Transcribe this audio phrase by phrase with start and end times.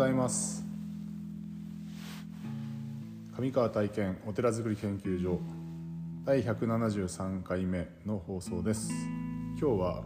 [0.00, 0.64] ございます。
[3.36, 5.38] 上川体験お寺づくり研究所
[6.24, 8.90] 第173回目の放送です。
[9.60, 10.04] 今日は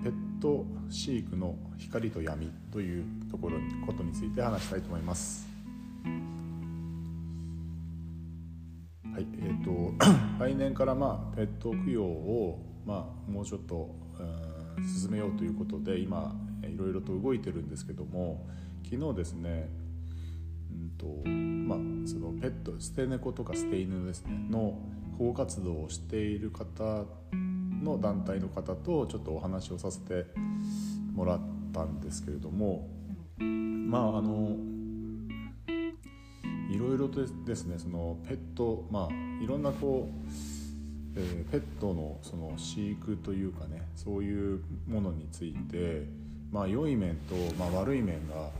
[0.00, 5.48] ペット飼育の光と闇というところにことについて話したいと思います。
[9.12, 9.92] はいえー、と
[10.38, 13.92] 来年からまあペット供養をまあもうちょっと
[14.76, 16.32] うん進めようということで今
[16.76, 18.46] いろいろと動いてるんですけども
[18.84, 19.68] 昨日ですね
[20.70, 24.78] うんとまあ、そのペット捨て猫とか捨て犬ですねの
[25.18, 27.04] 保護活動をしている方
[27.82, 30.26] の団体の方とちょっとお話をさせて
[31.14, 31.40] もらっ
[31.72, 32.88] たんですけれども
[33.38, 34.56] まああの
[36.70, 40.30] いろいろとですねそのペットまあいろんなこう、
[41.16, 46.06] えーペットのその飼育というかねそういうものについて
[46.50, 48.50] まあ良い面と、まあ、悪い面が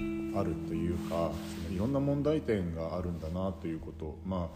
[0.41, 1.31] あるというか
[1.65, 4.51] そのいろんな問題点があるんだなということま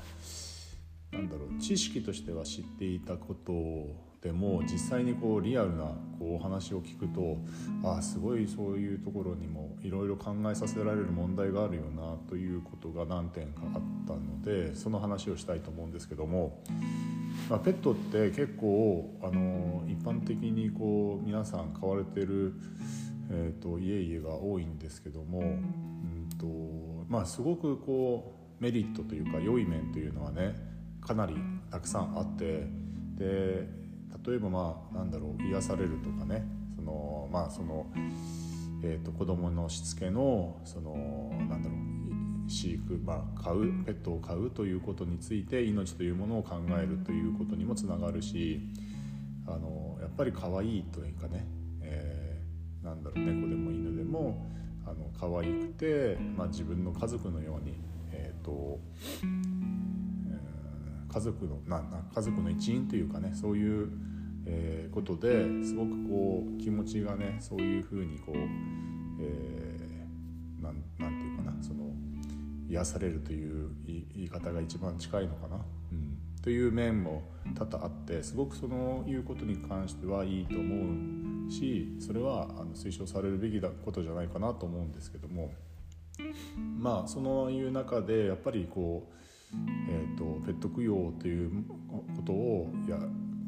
[1.12, 5.84] あなんだろう知識としては知っていたことでも実際にこうリアルな
[6.18, 7.38] こうお話を聞くと
[7.82, 16.62] ああすごいそういうところにもいろいろ考えさせられる問題があるよなということが何点かあったのでその話をしたいと思うんですけども、
[17.48, 22.52] まあ、ペットって結構あの一般的にこう皆さん飼われてる、
[23.30, 26.46] えー、と家々が多いんですけども、うんと
[27.08, 30.54] まあ、すごくこうメリットというか良い面というのはね
[31.00, 31.34] かなり
[31.70, 32.66] たくさんあって
[33.16, 33.68] で
[34.26, 36.44] 例えばまあなんだろう癒されるとかね
[36.76, 37.86] そのまあその、
[38.82, 48.60] えー、と子供のしつけのそのなんだろう飼育、まあ、飼うペットを飼うということについて命というものを考えるということにもつながるし
[49.46, 51.46] あのやっぱり可愛いというかね、
[52.82, 54.46] なんだろう猫でも犬でも
[54.86, 57.74] あの可愛くて、まあ、自分の家族のように、
[58.12, 58.80] えーと
[59.22, 59.30] えー
[61.12, 63.88] 家族のなな家族の一員というかねそういう、
[64.46, 68.36] えーことですごくこう気持ちがねそういうふうにこう、
[69.20, 71.92] えーなんなんていうかなその
[72.68, 77.22] 癒されるという言い言い方が一番近いのかな、うん、という面も
[77.54, 85.52] 多々あってすごくそのいうことに関してはいいと思うしそれはあの推奨されるべきだことじゃないかなと思うんですけども
[86.78, 89.10] まあそのいう中でやっぱりこ
[89.52, 89.56] う、
[89.90, 91.50] えー、とペット供養という
[92.16, 92.98] ことをや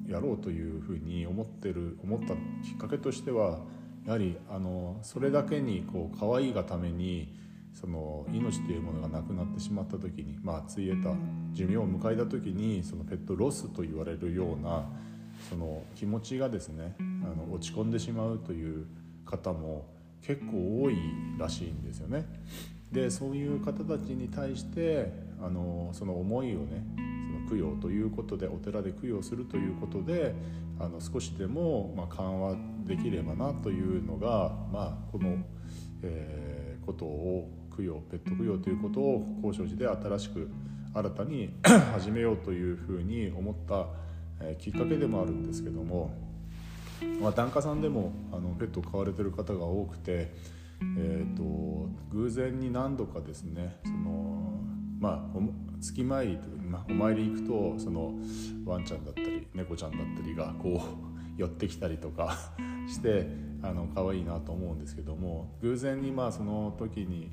[0.06, 2.34] やろうというふうに思ってる思った
[2.66, 3.60] きっかけとしては
[4.04, 7.38] やはりあのそれだけにこう可愛いがために
[7.72, 11.14] その命というものがなくなってしまった時に、まあ、ついえた
[11.52, 14.84] 寿命を迎えた時にそのペットロスと言われるような
[15.48, 17.02] その気持ちがですねあ
[17.34, 18.86] の落ち込んでしまうという
[19.24, 19.86] 方も
[20.20, 20.96] 結構多い
[21.38, 22.26] らしいんですよね。
[22.92, 26.84] でそういう方たちに対してあのその思いをね
[27.48, 30.34] その供養ということでお寺で供養するということで
[30.78, 35.38] あの少しでも、ま、緩和できればなというのが、まあ、この、
[36.02, 40.50] えーことを供養ペット供養ということを高尚寺で新しく
[40.94, 41.54] 新たに
[41.92, 43.86] 始めようというふうに思った、
[44.40, 46.14] えきっかけでもあるんですけども、
[47.20, 50.32] まあ、檀家さんでもあのペットを飼われてる方が多くて、
[50.98, 54.60] えー、と偶然に何度かですねその
[54.98, 55.38] まあ
[55.80, 58.14] 月参りというまお参り行くとその
[58.64, 62.36] ワンちゃんだったり猫ちゃんだったりがこう 寄ってきたりとか
[62.86, 63.28] して
[63.62, 67.32] あの可愛いなと思うんですけども偶然にまあその時に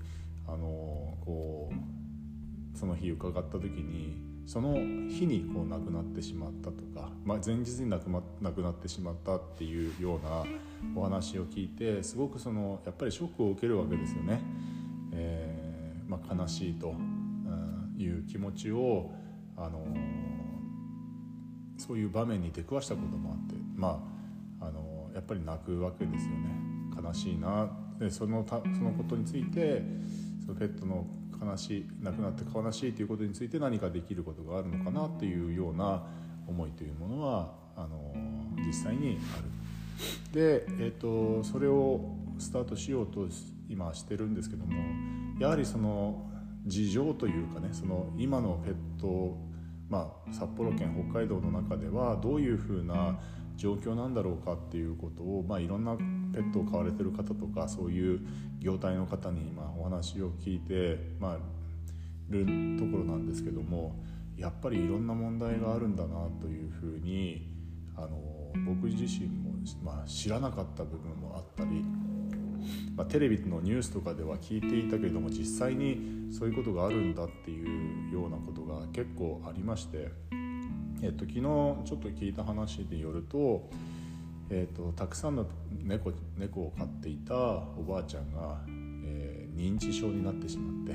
[0.53, 10.43] あのこうその日伺った時にその日にこう亡くなってしまったとか、まあ、前日に亡く,、ま、亡くなってしまったっていうような
[10.95, 14.41] お話を聞いてすごくそのやっぱりショックを受けるわけですよね。
[15.11, 19.11] えーまあ、悲しいとうんいう気持ちを
[19.55, 19.85] あの
[21.77, 24.03] そういう場面に出くわしたこともあってま
[24.59, 26.49] ああのやっぱり泣くわけですよね
[27.01, 27.69] 悲しいな
[27.99, 29.83] でそのたそのことについて
[30.53, 31.05] ペットの
[31.41, 36.03] 悲しい亡くなって悲しいということについて何かできることがあるのかなっていうような
[36.47, 38.13] 思いというものはあの
[38.65, 39.45] 実際にある。
[40.33, 43.27] で、えー、とそれをスタートしようと
[43.69, 44.73] 今してるんですけども
[45.39, 46.29] やはりその
[46.65, 49.49] 事情というかねその今のペット
[49.89, 53.19] まあ、札幌県北海道の中ではどういうふうな
[53.57, 55.97] 状況なんだろうかっていうことを、まあ、いろんな
[56.33, 58.19] ペットを飼われてる方とかそういう
[58.59, 61.37] 業態の方にまあお話を聞いて、まあ、
[62.29, 62.45] る
[62.77, 63.95] ところなんですけども
[64.37, 67.47] やっぱりいろんな問題があるんだなというふうに
[67.97, 68.17] あの
[68.65, 69.51] 僕自身も、
[69.83, 71.83] まあ、知らなかった部分もあったり、
[72.95, 80.09] まあ、テレビのニュースとかでは聞いていたけれども実際にそういうことがあるんだっていうようなことが結構ありまして、
[81.01, 83.69] えっと、昨日ちょっと聞いた話によると,、
[84.51, 85.45] えっと、たくさんの
[85.83, 88.59] 猫猫を飼っていたおばあちゃんが、
[89.05, 90.93] えー、認知症になってしまって、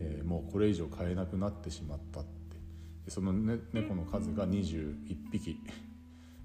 [0.00, 4.96] えー、もうこれ以上飼えなくなってしまったってその、ね、猫の数が21
[5.30, 5.58] 匹。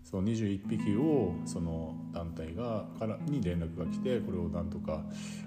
[0.10, 5.04] その21匹をその団体がからに連絡が来てこれをなんとか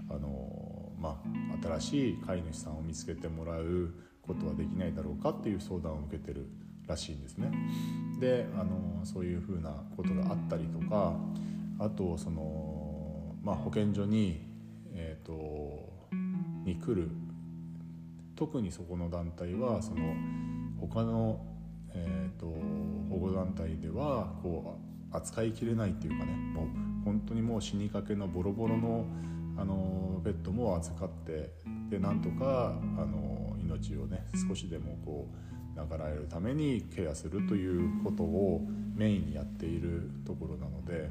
[0.08, 3.92] あの、まあ、新しい飼い主さんを見つけてもらう
[4.22, 6.46] ことはできないだろうかっていう相談を受けてる
[6.86, 7.50] らしいんですね。
[8.20, 11.14] であのそういうふうなことがあったりとか
[11.78, 14.46] あとその、まあ、保健所に、
[14.94, 15.88] えーと、
[16.64, 17.10] に来る
[18.36, 20.14] 特にそこの団体はその
[20.80, 21.52] 他の
[21.94, 22.46] えーと、
[23.10, 24.78] 保護団体ではこ
[25.12, 26.66] う扱いきれないっていうかねもう
[27.04, 29.04] 本当にもう死にかけのボロボロの
[29.54, 31.50] あのペットも預かって
[31.90, 35.36] でなんとかあの命をね少しでもこう
[35.74, 41.10] 長らえるためにケアするということをメインにやっているところなので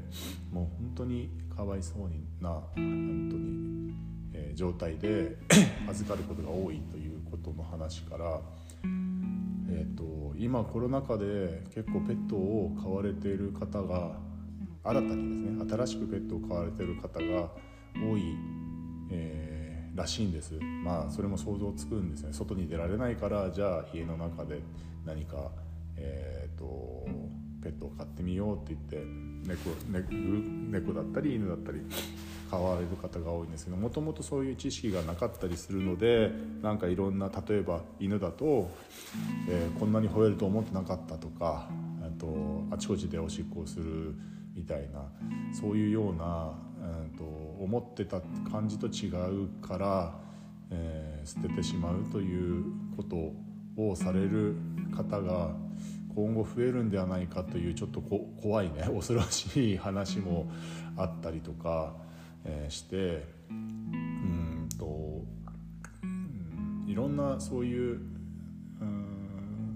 [0.52, 3.94] もう本当にかわいそうな本当に、
[4.32, 5.36] えー、状態で
[5.88, 8.40] 預かることが多いということの話から。
[9.74, 14.18] えーと、今コロナ禍で結構ペットを飼われている方が
[14.84, 17.50] 新たにですね新しくペットを飼われている方が
[17.94, 18.36] 多い、
[19.10, 19.61] えー、
[19.94, 20.58] らしいんです。
[20.84, 22.32] まあそれも想像つくんですね。
[22.32, 24.60] 外に出られないからじゃあ家の中で
[25.04, 25.50] 何か、
[25.96, 27.06] えーと、
[27.62, 29.06] ペットを飼ってみようって言って
[29.46, 29.70] 猫
[30.70, 31.80] 猫だったり犬だったり
[32.50, 36.30] 買われる方が多いんですけどもともとそういう知識がなかったりするので
[36.60, 38.70] なんかいろんな例えば犬だと、
[39.48, 41.68] えー、こんなに吠えると思ってなかったとか
[42.02, 44.14] あとあちこちでおしっこをする
[44.54, 45.06] みたいな
[45.52, 46.52] そういうような、
[46.82, 48.20] えー、と思ってた
[48.50, 49.08] 感じと違
[49.44, 50.14] うから、
[50.70, 52.64] えー、捨ててしまうという
[52.96, 53.32] こと
[53.82, 54.56] をされる
[54.94, 55.54] 方が
[56.14, 60.50] 今後増えるんではないかというちょっと怖いね 恐ろしい話も
[60.96, 62.02] あったりとか。
[62.44, 65.22] えー、してうんと、
[66.02, 68.00] うん、いろんなそういうう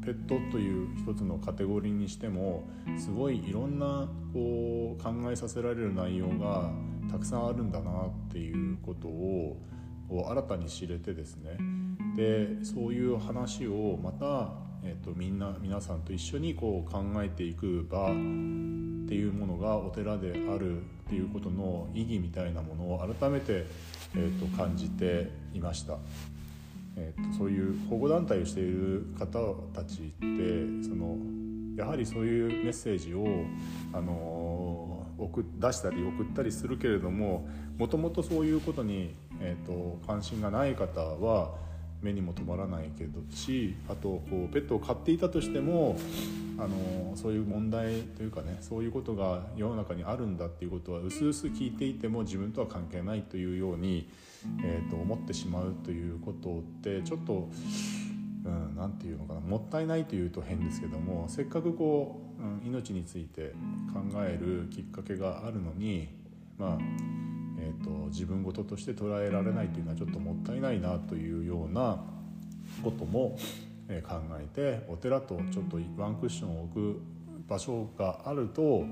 [0.04, 6.70] ペットという一つのカテゴリーにしてもすごいいろんなこう考えさせられる内容が
[7.10, 9.56] たくさんあるんだなっていうことを
[10.08, 11.58] 新たに知れてですね
[12.16, 23.66] でそういう話をまた、えーと、みんな皆さんと一緒にこう考えていく場っていうものがお寺であるっていうことの意義みたいなものを改めて、
[24.14, 25.98] えーと、感じていました。
[26.96, 29.26] えーと、そういう保護団体をしている方
[29.74, 31.18] たちってその
[31.76, 33.26] やはりそういうメッセージを、
[33.92, 34.65] あの
[35.18, 37.48] 送出したり送ったりするけれども
[37.78, 41.66] もともとそういうことに、えーと関心がない方は
[42.02, 45.96] 目にも留まらないけどしあとこうペットを飼っていたとしても
[46.58, 54.08] あのそういう問題というかねそういうことが世の中にあるんだっていうことはうすうす聞いていても自分とは関係ないというように、
[54.64, 57.48] えー、と思ってしまうということってちょっと
[58.46, 63.54] うん、て言うのかなもったいないというと変ですけどもせっかくこう、うん、命について
[63.92, 66.08] 考えるきっかけがあるのに
[66.58, 66.78] まあ
[67.58, 72.04] えーと、自分事として捉えられないというのはちょっともったいないなというような
[72.82, 73.38] ことも、
[73.88, 77.00] え考えてお寺とちょっとワンクッションを置く
[77.48, 78.84] 場所があると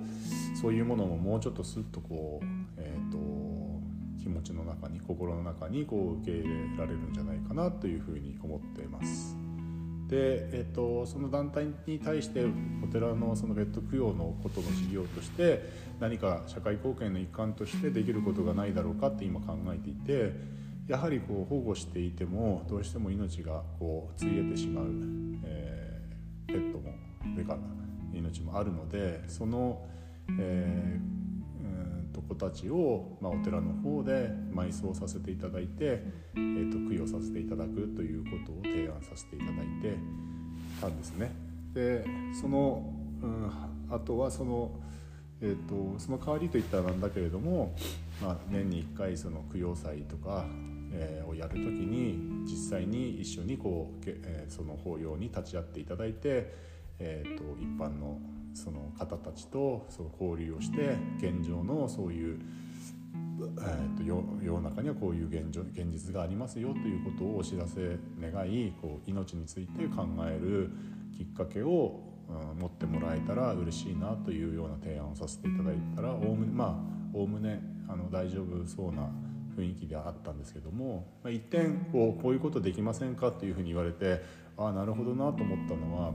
[0.60, 2.46] そういうものももうちょっとスッとこう、
[2.78, 3.18] えーと、
[4.22, 9.43] 気持ちの中に心の中にこう受け入れられるんじゃないかなというふうに思っています。
[10.14, 12.44] で、えーと、その団体に対して
[12.82, 15.68] お寺のそのベッド供養のことの事業として
[15.98, 20.32] 何か社会貢献の一環としてできることがないだろうかって今考えていて
[20.86, 24.84] やはりこう保護していてもどうしても命がこうついえてしまう、
[25.44, 26.94] えー、ペットも
[27.36, 27.62] でかな
[28.12, 29.84] 命もあるのでその、
[30.38, 31.13] えー
[32.28, 36.02] 子たちを、まあ、お寺の方で埋葬させていただいて、
[36.34, 39.96] えーと、供養させていただくということを提案させていただいて
[40.80, 41.32] たんですね。
[41.72, 42.04] で
[42.40, 43.50] その、うん、
[43.90, 44.70] あとはその,、
[45.40, 47.74] えーと、その代わりといったらなんだけれども、
[48.22, 50.46] まあ、年に1回その供養祭とか、
[50.92, 58.18] えー、をやる時に実際に一緒にこう、えー、その法要に立ち会っていただいて、えーと一般の
[58.54, 62.38] その方たちとその交流をして現状のそういう、
[63.58, 70.70] えーと、世の中にはこういう現状現実がありますよということをお知らせ願いこう命について考える
[71.16, 79.10] きっかけを、うん、持ってもらえたら嬉しいなというような提案をさせていただいたらおおむねまあおおむねあの大丈夫そうな
[79.58, 84.22] 雰囲気であったんですけども、まあ、一点こうこういうことできませんかっていうふうに言われて
[84.56, 86.14] ああなるほどなと思ったのは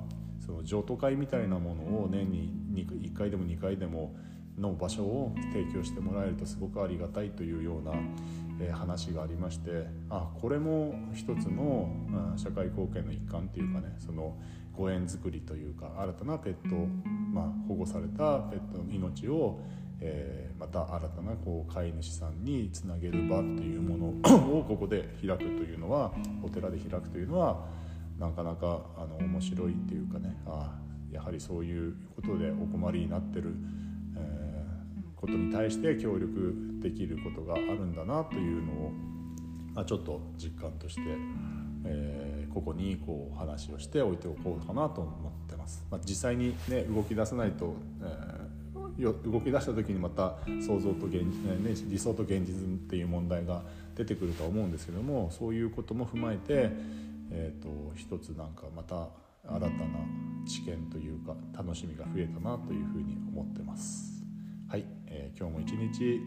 [0.50, 4.16] その譲渡会みたいなものを年に1回でも2回でも
[4.58, 7.94] の場所を提供してもらえるとすごくありがたいというような、
[8.60, 11.90] え話がありましてあこれも一つの、
[12.36, 14.36] 社会貢献の一環というかねその
[14.76, 16.76] ご縁作りというか新たなペット、
[17.32, 19.60] まあ、保護されたペットの命を、
[20.02, 24.08] えー、また新たなこう飼い主さんにつなげる場というもの
[24.58, 26.12] をここで開くというのは
[26.44, 27.66] お寺で開くというのは
[28.20, 30.78] なかなかあの面白いっていうかねあ
[31.12, 33.54] やはりそういうことでお困りになってる、
[34.16, 38.92] えー、ことに対して協力できることがあるんだなというのを、
[39.74, 41.02] まあ、ちょっと実感として、
[41.86, 45.86] えー、ここにこう話をしておいておこうかなと思ってます。
[45.90, 48.40] まあ、実際に、ね、動き出さないと、えー
[49.00, 53.64] 動き出した時にまた想像と現、ね、理想と現実っていう問題が
[53.96, 56.72] 出てくるとは思うんですけどもそういうことも踏まえて
[57.32, 59.10] えーと、一つなんかまた
[59.48, 59.72] 新たな
[60.48, 64.24] 知見というか楽しみが増えたなというふうに思ってます。
[64.68, 66.22] はい、えー、今日も一日、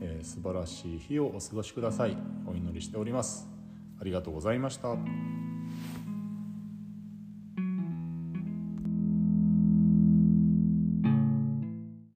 [0.00, 2.16] えー、素晴らしい日をお過ごしください。
[2.46, 3.48] お祈りしております。
[4.00, 4.96] ありがとうございました。